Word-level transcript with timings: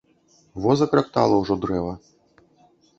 Во 0.63 0.71
закрактала 0.81 1.39
ўжо 1.45 1.61
дрэва. 1.67 1.93